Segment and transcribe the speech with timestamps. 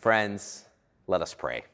[0.00, 0.64] Friends,
[1.06, 1.64] let us pray.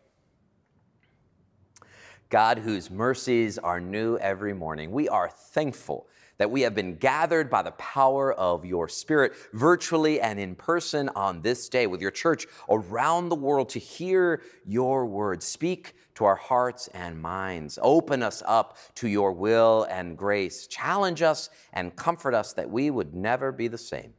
[2.28, 6.08] God, whose mercies are new every morning, we are thankful
[6.38, 11.08] that we have been gathered by the power of your Spirit, virtually and in person
[11.10, 15.40] on this day with your church around the world to hear your word.
[15.40, 17.78] Speak to our hearts and minds.
[17.80, 20.66] Open us up to your will and grace.
[20.66, 24.14] Challenge us and comfort us that we would never be the same.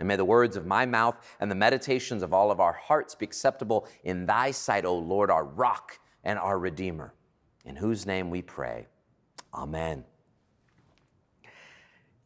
[0.00, 3.14] And may the words of my mouth and the meditations of all of our hearts
[3.14, 7.12] be acceptable in thy sight, O Lord, our rock and our redeemer,
[7.66, 8.86] in whose name we pray.
[9.52, 10.04] Amen.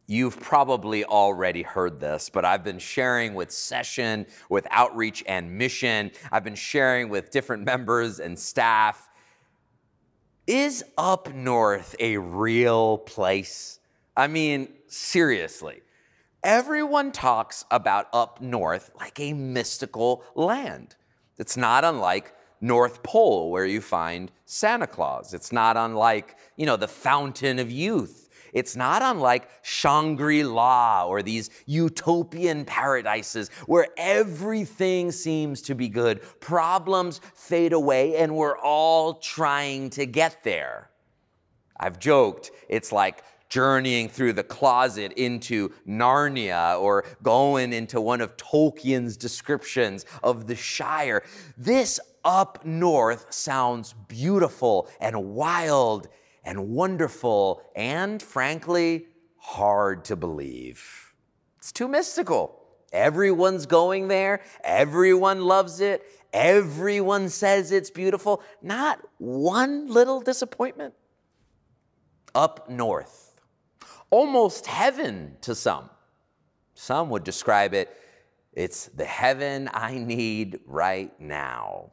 [0.07, 6.13] You've probably already heard this, but I've been sharing with session, with outreach and mission.
[6.31, 9.09] I've been sharing with different members and staff.
[10.47, 13.81] Is up north a real place?
[14.17, 15.81] I mean, seriously.
[16.45, 20.95] Everyone talks about up north like a mystical land.
[21.39, 25.33] It's not unlike North Pole, where you find Santa Claus.
[25.33, 28.29] It's not unlike, you know, the fountain of youth.
[28.53, 36.21] It's not unlike Shangri La or these utopian paradises where everything seems to be good.
[36.41, 40.91] Problems fade away, and we're all trying to get there.
[41.81, 48.37] I've joked, it's like journeying through the closet into Narnia or going into one of
[48.37, 51.23] Tolkien's descriptions of the Shire.
[51.57, 56.09] This up north sounds beautiful and wild
[56.43, 61.15] and wonderful and, frankly, hard to believe.
[61.59, 62.61] It's too mystical.
[62.93, 66.03] Everyone's going there, everyone loves it,
[66.33, 68.43] everyone says it's beautiful.
[68.63, 70.95] Not one little disappointment.
[72.35, 73.24] Up north
[74.15, 75.91] almost heaven to some.
[76.75, 77.91] Some would describe it,
[78.53, 81.91] it's the heaven I need right now.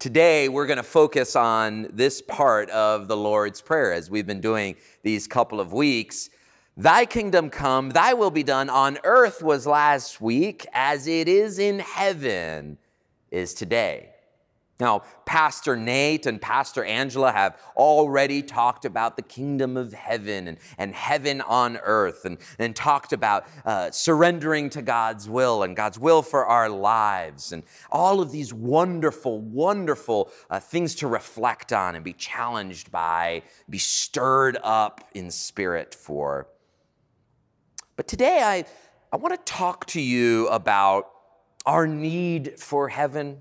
[0.00, 4.40] Today, we're going to focus on this part of the Lord's Prayer as we've been
[4.40, 6.28] doing these couple of weeks.
[6.76, 11.60] Thy kingdom come, thy will be done on earth was last week, as it is
[11.60, 12.78] in heaven
[13.30, 14.13] is today.
[14.84, 20.58] Now, Pastor Nate and Pastor Angela have already talked about the kingdom of heaven and,
[20.76, 25.98] and heaven on earth and, and talked about uh, surrendering to God's will and God's
[25.98, 31.94] will for our lives and all of these wonderful, wonderful uh, things to reflect on
[31.94, 36.46] and be challenged by, be stirred up in spirit for.
[37.96, 38.66] But today I,
[39.10, 41.10] I want to talk to you about
[41.64, 43.38] our need for heaven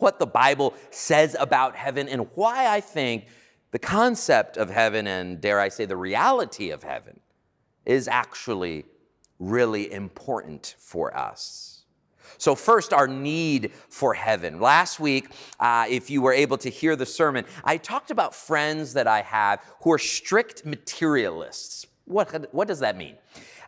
[0.00, 3.26] what the Bible says about heaven and why I think
[3.70, 7.20] the concept of heaven and, dare I say, the reality of heaven
[7.84, 8.84] is actually
[9.38, 11.84] really important for us.
[12.38, 14.60] So, first, our need for heaven.
[14.60, 18.92] Last week, uh, if you were able to hear the sermon, I talked about friends
[18.92, 21.86] that I have who are strict materialists.
[22.04, 23.16] What, what does that mean?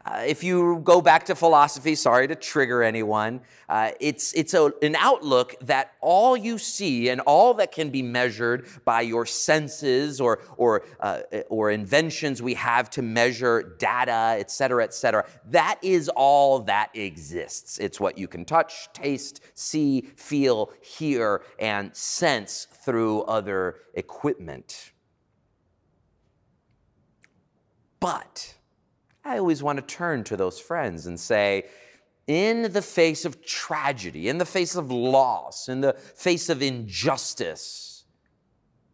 [0.03, 3.39] Uh, if you go back to philosophy, sorry to trigger anyone,
[3.69, 8.03] uh, it's, it's a, an outlook that all you see and all that can be
[8.03, 14.51] measured by your senses or, or, uh, or inventions we have to measure data, et
[14.51, 17.77] cetera, et cetera, that is all that exists.
[17.77, 24.93] It's what you can touch, taste, see, feel, hear, and sense through other equipment.
[28.01, 28.55] But,
[29.31, 31.67] I always want to turn to those friends and say,
[32.27, 38.05] in the face of tragedy, in the face of loss, in the face of injustice,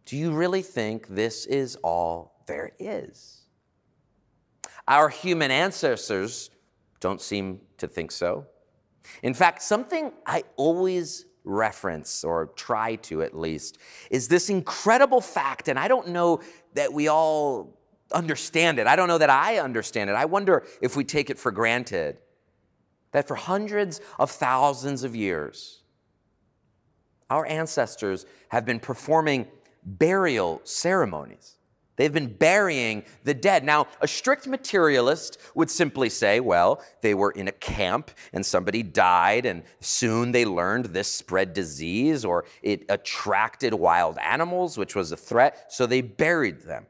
[0.05, 3.45] do you really think this is all there is?
[4.87, 6.51] Our human ancestors
[6.99, 8.45] don't seem to think so.
[9.23, 13.79] In fact, something I always reference, or try to at least,
[14.11, 16.41] is this incredible fact, and I don't know
[16.75, 17.76] that we all
[18.11, 18.87] understand it.
[18.87, 20.13] I don't know that I understand it.
[20.13, 22.17] I wonder if we take it for granted
[23.11, 25.81] that for hundreds of thousands of years,
[27.29, 29.47] our ancestors have been performing
[29.83, 31.57] burial ceremonies.
[31.95, 33.63] They've been burying the dead.
[33.63, 38.83] Now, a strict materialist would simply say, well, they were in a camp and somebody
[38.83, 45.11] died, and soon they learned this spread disease or it attracted wild animals, which was
[45.11, 46.85] a threat, so they buried them.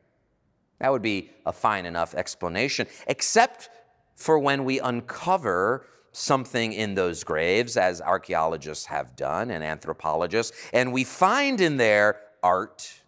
[0.79, 3.69] That would be a fine enough explanation, except
[4.15, 10.91] for when we uncover something in those graves, as archaeologists have done and anthropologists, and
[10.91, 13.01] we find in there art,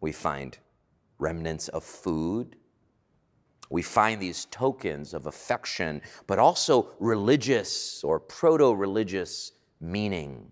[0.00, 0.58] we find
[1.18, 2.56] remnants of food,
[3.68, 10.50] we find these tokens of affection, but also religious or proto religious meaning.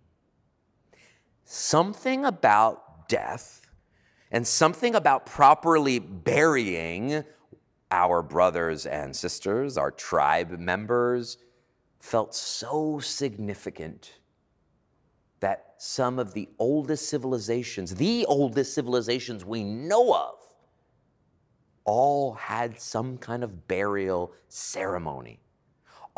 [1.45, 3.58] Something about death
[4.31, 7.25] and something about properly burying
[7.91, 11.39] our brothers and sisters, our tribe members,
[12.01, 14.19] felt so significant
[15.41, 20.35] that some of the oldest civilizations, the oldest civilizations we know of,
[21.85, 25.41] all had some kind of burial ceremony.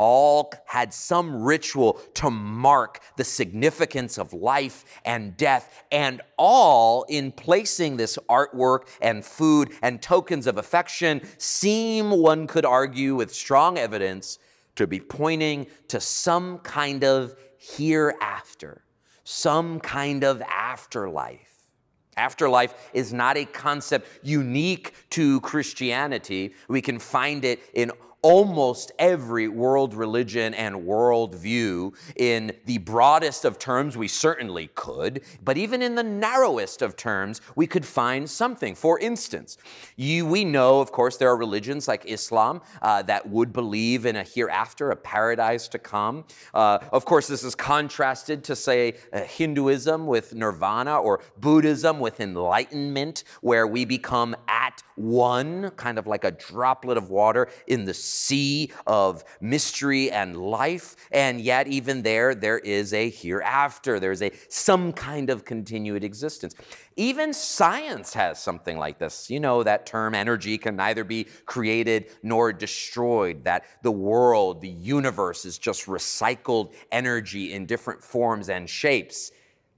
[0.03, 7.31] All had some ritual to mark the significance of life and death, and all in
[7.31, 13.77] placing this artwork and food and tokens of affection seem, one could argue with strong
[13.77, 14.39] evidence,
[14.75, 18.83] to be pointing to some kind of hereafter,
[19.23, 21.69] some kind of afterlife.
[22.17, 26.55] Afterlife is not a concept unique to Christianity.
[26.67, 31.93] We can find it in almost every world religion and worldview.
[32.15, 37.41] In the broadest of terms, we certainly could, but even in the narrowest of terms,
[37.55, 38.75] we could find something.
[38.75, 39.57] For instance,
[39.95, 44.15] you, we know, of course, there are religions like Islam uh, that would believe in
[44.15, 46.23] a hereafter, a paradise to come.
[46.53, 52.19] Uh, of course, this is contrasted to, say, uh, Hinduism with nirvana or Buddhism with
[52.19, 57.93] enlightenment, where we become at one, kind of like a droplet of water in the
[58.11, 60.95] sea of mystery and life.
[61.11, 63.99] And yet, even there, there is a hereafter.
[63.99, 66.55] There's a some kind of continued existence.
[66.97, 69.29] Even science has something like this.
[69.29, 74.69] You know that term energy can neither be created nor destroyed, that the world, the
[74.69, 79.31] universe is just recycled energy in different forms and shapes.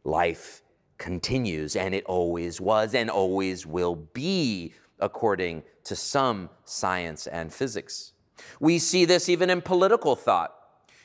[0.04, 0.64] Life
[0.98, 8.13] continues, and it always was and always will be according to some science and physics.
[8.60, 10.54] We see this even in political thought.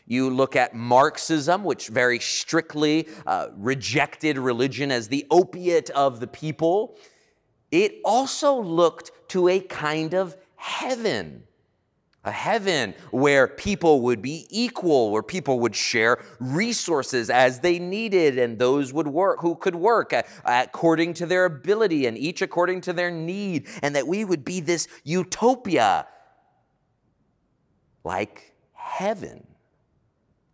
[0.07, 6.27] You look at Marxism, which very strictly uh, rejected religion as the opiate of the
[6.27, 6.97] people.
[7.71, 11.43] It also looked to a kind of heaven
[12.29, 18.39] a heaven where people would be equal, where people would share resources as they needed,
[18.39, 20.13] and those would work who could work
[20.45, 24.61] according to their ability and each according to their need, and that we would be
[24.61, 26.07] this utopia
[28.05, 29.47] like heaven.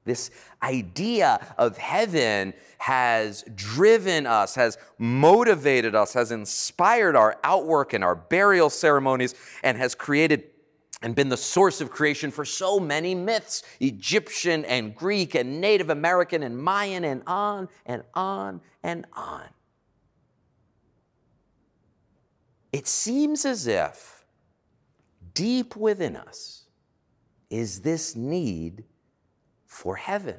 [0.05, 0.31] This
[0.62, 8.14] idea of heaven has driven us, has motivated us, has inspired our outwork and our
[8.14, 10.44] burial ceremonies, and has created
[11.00, 15.91] and been the source of creation for so many myths Egyptian and Greek and Native
[15.91, 19.43] American and Mayan and on and on and on.
[22.73, 24.25] It seems as if
[25.35, 26.63] deep within us
[27.55, 28.85] is this need
[29.67, 30.37] for heaven.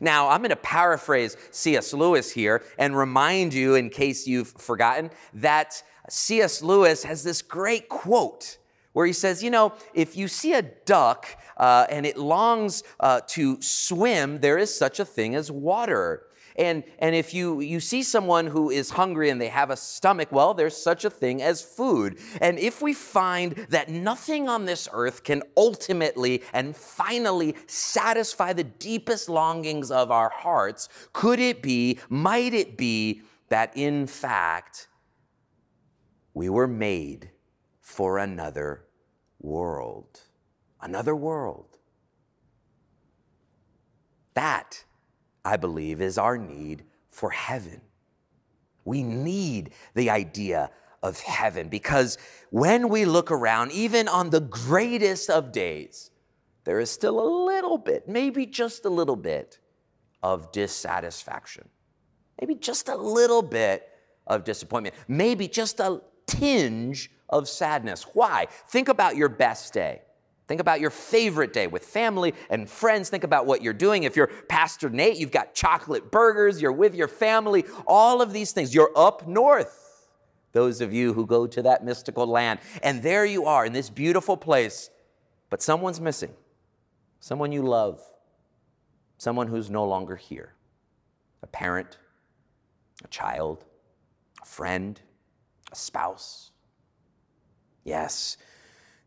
[0.00, 1.94] Now, I'm going to paraphrase C.S.
[1.94, 6.62] Lewis here and remind you, in case you've forgotten, that C.S.
[6.62, 8.58] Lewis has this great quote
[8.92, 11.26] where he says, you know, if you see a duck
[11.56, 16.24] uh, and it longs uh, to swim, there is such a thing as water.
[16.56, 20.30] And, and if you, you see someone who is hungry and they have a stomach,
[20.30, 22.18] well, there's such a thing as food.
[22.40, 28.64] And if we find that nothing on this earth can ultimately and finally satisfy the
[28.64, 34.88] deepest longings of our hearts, could it be, might it be, that in fact
[36.34, 37.30] we were made
[37.80, 38.84] for another
[39.40, 40.20] world.
[40.80, 41.76] Another world.
[44.34, 44.84] That,
[45.44, 47.80] I believe, is our need for heaven.
[48.84, 50.70] We need the idea
[51.02, 52.18] of heaven because
[52.50, 56.10] when we look around, even on the greatest of days,
[56.64, 59.58] there is still a little bit, maybe just a little bit,
[60.22, 61.68] of dissatisfaction.
[62.40, 63.88] Maybe just a little bit
[64.26, 64.94] of disappointment.
[65.08, 68.02] Maybe just a tinge of sadness.
[68.12, 68.46] Why?
[68.68, 70.02] Think about your best day.
[70.50, 73.08] Think about your favorite day with family and friends.
[73.08, 74.02] Think about what you're doing.
[74.02, 78.50] If you're Pastor Nate, you've got chocolate burgers, you're with your family, all of these
[78.50, 78.74] things.
[78.74, 80.08] You're up north,
[80.50, 82.58] those of you who go to that mystical land.
[82.82, 84.90] And there you are in this beautiful place,
[85.50, 86.34] but someone's missing.
[87.20, 88.00] Someone you love,
[89.18, 90.54] someone who's no longer here.
[91.44, 91.96] A parent,
[93.04, 93.64] a child,
[94.42, 95.00] a friend,
[95.70, 96.50] a spouse.
[97.84, 98.36] Yes,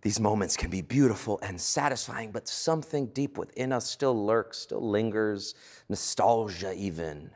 [0.03, 4.87] these moments can be beautiful and satisfying, but something deep within us still lurks, still
[4.87, 5.55] lingers,
[5.87, 7.31] nostalgia even.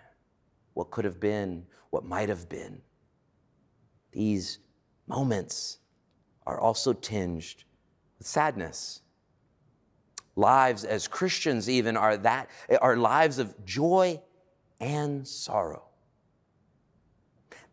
[0.74, 2.82] What could have been, what might have been.
[4.12, 4.60] These
[5.08, 5.80] moments
[6.46, 7.64] are also tinged
[8.18, 9.02] with sadness.
[10.36, 12.50] Lives as Christians, even, are that
[12.82, 14.22] are lives of joy
[14.82, 15.84] and sorrow.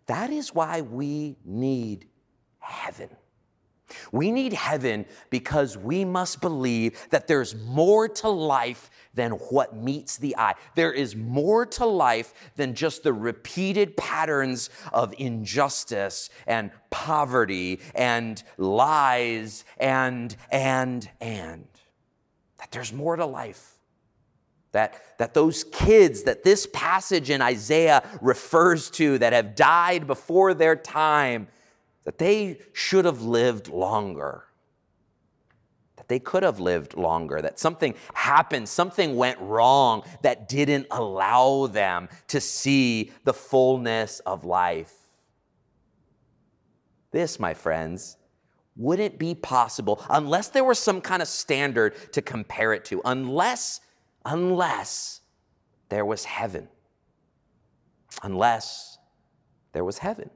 [0.07, 2.07] That is why we need
[2.61, 3.11] heaven.
[4.13, 10.17] We need heaven because we must believe that there's more to life than what meets
[10.17, 10.55] the eye.
[10.75, 18.43] There is more to life than just the repeated patterns of injustice and poverty and
[18.59, 21.67] lies and, and, and.
[22.59, 23.71] That there's more to life.
[24.73, 30.53] That, that those kids that this passage in Isaiah refers to that have died before
[30.53, 31.47] their time
[32.05, 34.45] that they should have lived longer,
[35.97, 41.67] that they could have lived longer, that something happened, something went wrong that didn't allow
[41.67, 44.93] them to see the fullness of life.
[47.11, 48.17] This, my friends,
[48.77, 53.81] wouldn't be possible unless there was some kind of standard to compare it to, unless,
[54.25, 55.21] unless
[55.89, 56.69] there was heaven.
[58.23, 58.99] Unless
[59.73, 60.31] there was heaven.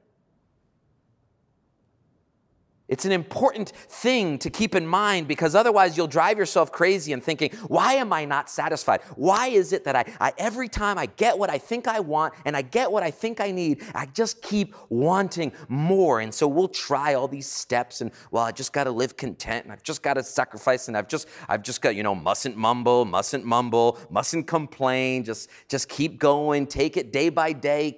[2.89, 7.23] It's an important thing to keep in mind because otherwise you'll drive yourself crazy and
[7.23, 9.01] thinking, why am I not satisfied?
[9.15, 12.33] Why is it that I, I, every time I get what I think I want
[12.45, 16.19] and I get what I think I need, I just keep wanting more.
[16.19, 19.65] And so we'll try all these steps and well, I just got to live content
[19.65, 22.57] and I've just got to sacrifice and I've just I've just got, you know, mustn't
[22.57, 27.91] mumble, mustn't mumble, mustn't complain, just just keep going, take it day by day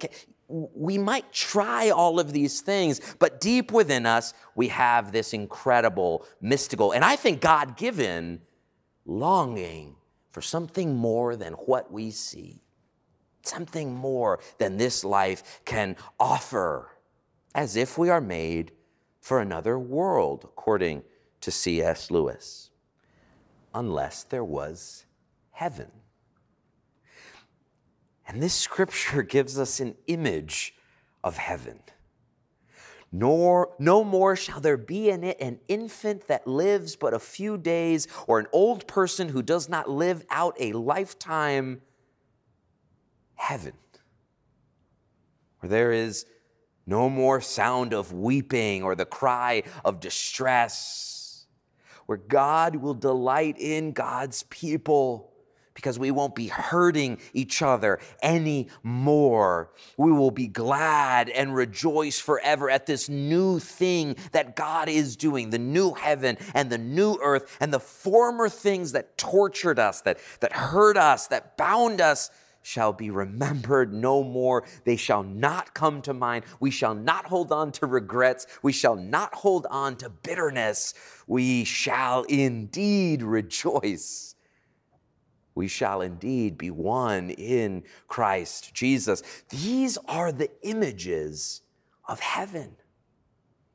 [0.52, 6.26] we might try all of these things, but deep within us, we have this incredible,
[6.40, 8.42] mystical, and I think God given
[9.06, 9.96] longing
[10.30, 12.62] for something more than what we see,
[13.42, 16.90] something more than this life can offer,
[17.54, 18.72] as if we are made
[19.20, 21.02] for another world, according
[21.40, 22.10] to C.S.
[22.10, 22.70] Lewis,
[23.74, 25.06] unless there was
[25.50, 25.90] heaven.
[28.32, 30.74] And this scripture gives us an image
[31.22, 31.80] of heaven.
[33.14, 37.58] Nor, no more shall there be in it an infant that lives but a few
[37.58, 41.82] days, or an old person who does not live out a lifetime.
[43.34, 43.74] Heaven,
[45.60, 46.24] where there is
[46.86, 51.44] no more sound of weeping or the cry of distress,
[52.06, 55.31] where God will delight in God's people
[55.74, 59.70] because we won't be hurting each other anymore.
[59.96, 65.50] We will be glad and rejoice forever at this new thing that God is doing
[65.50, 70.18] the new heaven and the new earth, and the former things that tortured us, that,
[70.40, 72.30] that hurt us, that bound us.
[72.64, 74.62] Shall be remembered no more.
[74.84, 76.44] They shall not come to mind.
[76.60, 78.46] We shall not hold on to regrets.
[78.62, 80.94] We shall not hold on to bitterness.
[81.26, 84.36] We shall indeed rejoice
[85.54, 89.22] we shall indeed be one in Christ Jesus.
[89.50, 91.62] These are the images
[92.08, 92.76] of heaven.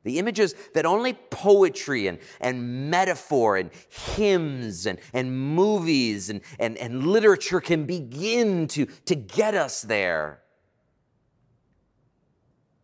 [0.04, 6.78] The images that only poetry and, and metaphor and hymns and, and movies and, and,
[6.78, 10.40] and literature can begin to, to get us there.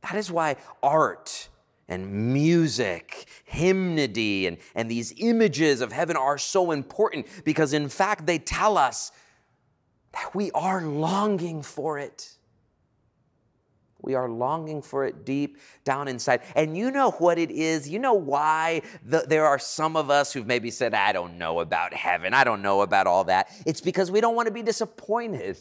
[0.02, 1.48] That is why art
[1.88, 8.26] and music, hymnody, and, and these images of heaven are so important because, in fact,
[8.26, 9.12] they tell us
[10.12, 12.36] that we are longing for it.
[14.00, 16.42] We are longing for it deep down inside.
[16.54, 17.88] And you know what it is?
[17.88, 21.60] You know why the, there are some of us who've maybe said, I don't know
[21.60, 22.34] about heaven.
[22.34, 23.48] I don't know about all that.
[23.64, 25.58] It's because we don't want to be disappointed.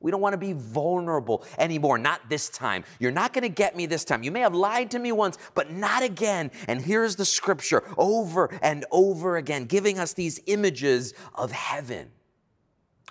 [0.00, 1.98] We don't want to be vulnerable anymore.
[1.98, 2.84] Not this time.
[2.98, 4.22] You're not going to get me this time.
[4.22, 6.50] You may have lied to me once, but not again.
[6.68, 12.10] And here's the scripture over and over again, giving us these images of heaven,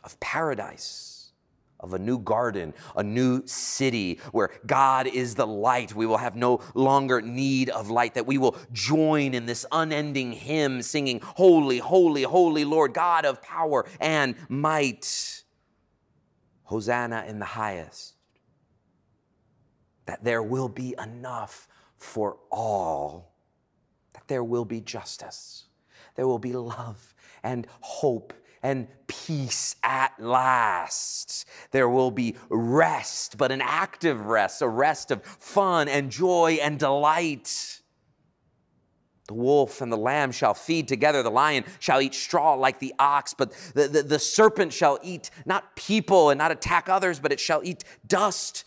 [0.04, 1.32] of paradise,
[1.80, 5.94] of a new garden, a new city where God is the light.
[5.94, 10.34] We will have no longer need of light, that we will join in this unending
[10.34, 15.39] hymn singing, Holy, holy, holy Lord, God of power and might.
[16.70, 18.14] Hosanna in the highest.
[20.06, 23.34] That there will be enough for all,
[24.14, 25.66] that there will be justice,
[26.14, 31.48] there will be love and hope and peace at last.
[31.72, 36.78] There will be rest, but an active rest, a rest of fun and joy and
[36.78, 37.79] delight.
[39.30, 41.22] The wolf and the lamb shall feed together.
[41.22, 45.30] The lion shall eat straw like the ox, but the, the, the, serpent shall eat
[45.46, 48.64] not people and not attack others, but it shall eat dust.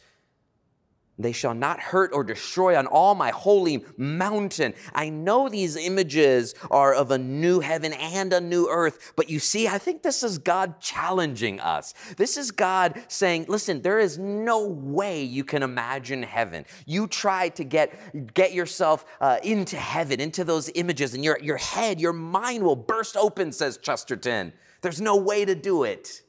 [1.19, 4.73] They shall not hurt or destroy on all my holy mountain.
[4.95, 9.39] I know these images are of a new heaven and a new earth, but you
[9.39, 11.93] see, I think this is God challenging us.
[12.17, 16.65] This is God saying, listen, there is no way you can imagine heaven.
[16.87, 21.59] You try to get, get yourself uh, into heaven, into those images, and your, your
[21.59, 24.55] head, your mind will burst open, says Chesterton.
[24.81, 26.23] There's no way to do it.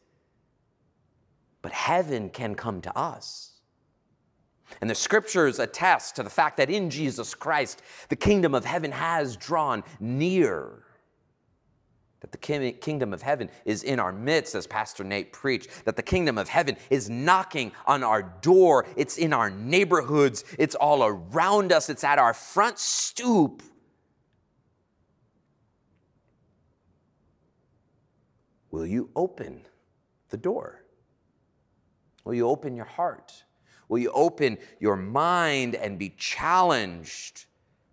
[1.61, 3.52] But heaven can come to us.
[4.81, 8.91] And the scriptures attest to the fact that in Jesus Christ, the kingdom of heaven
[8.91, 10.83] has drawn near.
[12.21, 15.85] That the kingdom of heaven is in our midst, as Pastor Nate preached.
[15.85, 18.85] That the kingdom of heaven is knocking on our door.
[18.95, 20.45] It's in our neighborhoods.
[20.57, 21.89] It's all around us.
[21.89, 23.61] It's at our front stoop.
[28.71, 29.67] Will you open
[30.29, 30.81] the door?
[32.23, 33.43] Will you open your heart?
[33.89, 37.45] Will you open your mind and be challenged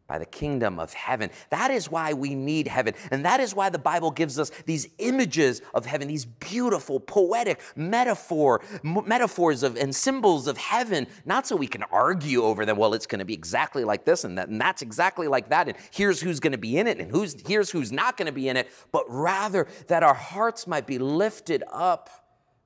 [0.06, 1.30] by the kingdom of heaven?
[1.50, 2.94] That is why we need heaven.
[3.12, 7.60] And that is why the Bible gives us these images of heaven, these beautiful, poetic
[7.76, 12.76] metaphor, m- metaphors of, and symbols of heaven, not so we can argue over them.
[12.76, 15.68] Well, it's going to be exactly like this and that, and that's exactly like that.
[15.68, 18.32] And here's who's going to be in it, and who's, here's who's not going to
[18.32, 22.10] be in it, but rather that our hearts might be lifted up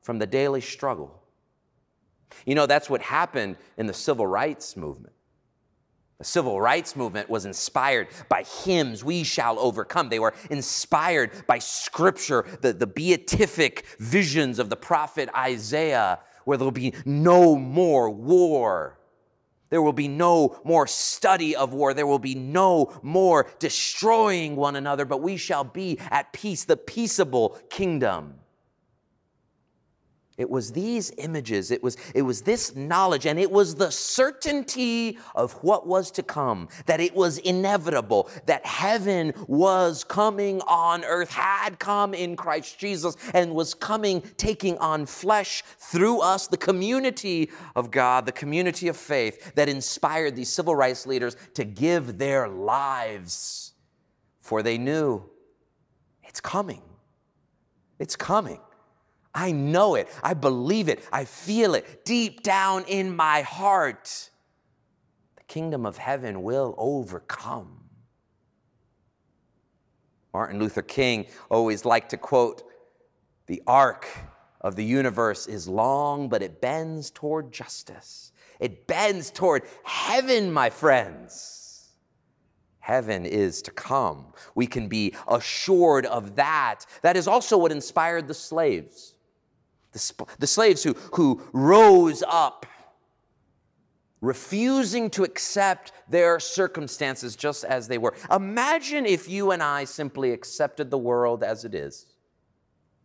[0.01, 1.24] from the daily struggle
[2.47, 5.15] you know, that's what happened in the civil rights movement.
[6.19, 10.09] The civil rights movement was inspired by hymns, We Shall Overcome.
[10.09, 16.65] They were inspired by scripture, the, the beatific visions of the prophet Isaiah, where there
[16.65, 18.99] will be no more war.
[19.71, 21.95] There will be no more study of war.
[21.95, 26.77] There will be no more destroying one another, but we shall be at peace, the
[26.77, 28.35] peaceable kingdom.
[30.37, 35.17] It was these images, it was, it was this knowledge, and it was the certainty
[35.33, 41.31] of what was to come, that it was inevitable, that heaven was coming on earth,
[41.31, 47.51] had come in Christ Jesus, and was coming, taking on flesh through us, the community
[47.77, 52.49] of God, the community of faith that inspired these civil rights leaders to give their
[52.49, 53.73] lives.
[54.41, 55.23] For they knew
[56.25, 56.83] it's coming.
[58.01, 58.61] It's coming.
[59.35, 60.09] I know it.
[60.23, 61.07] I believe it.
[61.13, 64.31] I feel it deep down in my heart.
[65.37, 67.81] The kingdom of heaven will overcome.
[70.33, 72.63] Martin Luther King always liked to quote
[73.47, 74.09] The arc
[74.61, 78.33] of the universe is long, but it bends toward justice.
[78.61, 81.91] It bends toward heaven, my friends.
[82.79, 84.33] Heaven is to come.
[84.55, 86.85] We can be assured of that.
[87.03, 89.14] That is also what inspired the slaves
[89.95, 92.67] the, the slaves who, who rose up,
[94.21, 98.15] refusing to accept their circumstances just as they were.
[98.31, 102.07] Imagine if you and I simply accepted the world as it is,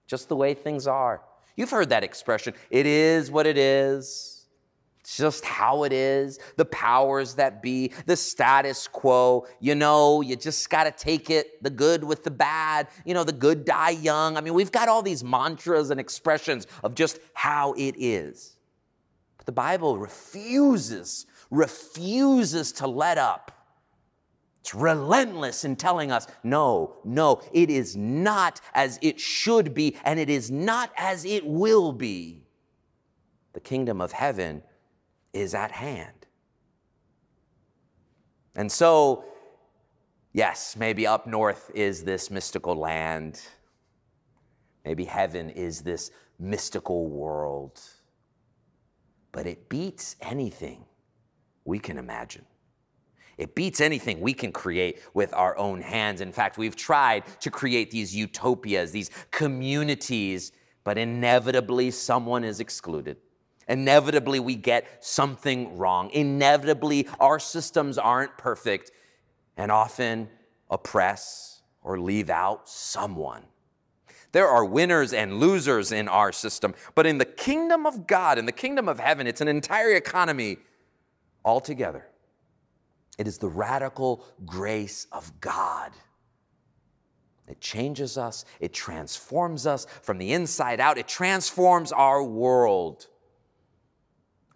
[0.08, 1.22] just the way things are.
[1.56, 4.39] You've heard that expression it is what it is.
[5.16, 9.48] Just how it is, the powers that be, the status quo.
[9.60, 13.24] You know, you just got to take it, the good with the bad, you know,
[13.24, 14.38] the good die young.
[14.38, 18.58] I mean, we've got all these mantras and expressions of just how it is.
[19.38, 23.52] But the Bible refuses, refuses to let up.
[24.62, 30.20] It's relentless in telling us, no, no, it is not as it should be, and
[30.20, 32.44] it is not as it will be.
[33.54, 34.62] The kingdom of heaven
[35.34, 36.26] is at hand.
[38.56, 39.24] And so,
[40.34, 43.42] yes, maybe up north is this mystical land.
[44.84, 47.80] Maybe heaven is this mystical world.
[49.32, 50.86] But it beats anything
[51.66, 52.46] we can imagine.
[53.38, 56.20] It beats anything we can create with our own hands.
[56.20, 60.52] In fact, we've tried to create these utopias, these communities,
[60.84, 63.16] but inevitably someone is excluded.
[63.70, 66.10] Inevitably, we get something wrong.
[66.10, 68.92] Inevitably, our systems aren't perfect
[69.56, 70.28] and often
[70.70, 73.44] oppress or leave out someone.
[74.32, 78.46] There are winners and losers in our system, but in the kingdom of God, in
[78.46, 80.58] the kingdom of heaven, it's an entire economy
[81.46, 82.08] altogether.
[83.20, 85.92] It is the radical grace of God.
[87.48, 93.08] It changes us, it transforms us from the inside out, it transforms our world.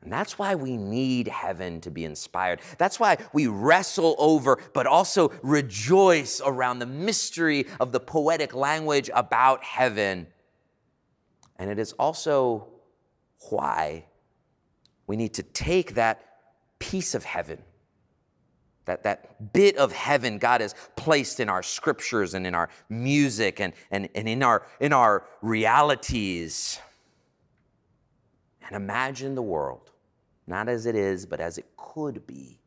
[0.03, 2.59] And that's why we need heaven to be inspired.
[2.77, 9.09] That's why we wrestle over, but also rejoice around the mystery of the poetic language
[9.13, 10.27] about heaven.
[11.57, 12.67] And it is also
[13.49, 14.05] why
[15.07, 16.25] we need to take that
[16.79, 17.63] piece of heaven
[18.85, 23.59] that, that bit of heaven God has placed in our scriptures and in our music
[23.59, 26.79] and, and, and in, our, in our realities.
[28.67, 29.91] And imagine the world,
[30.47, 32.59] not as it is, but as it could be,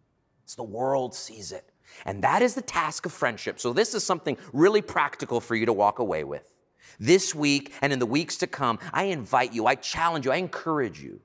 [0.47, 1.71] as the world sees it.
[2.05, 3.61] And that is the task of friendship.
[3.61, 6.53] So, this is something really practical for you to walk away with.
[6.99, 10.37] This week and in the weeks to come, I invite you, I challenge you, I
[10.37, 11.21] encourage you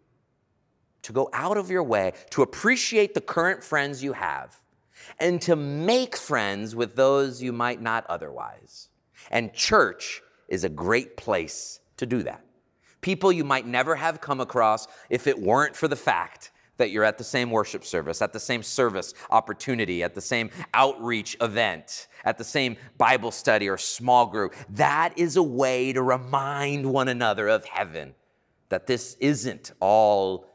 [1.03, 4.61] to go out of your way to appreciate the current friends you have
[5.19, 8.89] and to make friends with those you might not otherwise.
[9.29, 12.43] And church is a great place to do that.
[13.01, 17.03] People you might never have come across if it weren't for the fact that you're
[17.03, 22.07] at the same worship service, at the same service opportunity, at the same outreach event,
[22.25, 24.55] at the same Bible study or small group.
[24.69, 28.15] That is a way to remind one another of heaven,
[28.69, 30.47] that this isn't all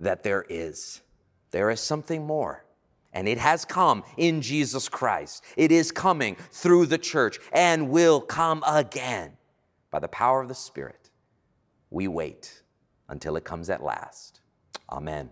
[0.00, 1.02] that there is.
[1.50, 2.64] There is something more.
[3.12, 5.42] And it has come in Jesus Christ.
[5.56, 9.32] It is coming through the church and will come again
[9.90, 11.05] by the power of the Spirit.
[11.90, 12.62] We wait
[13.08, 14.40] until it comes at last.
[14.90, 15.30] Amen.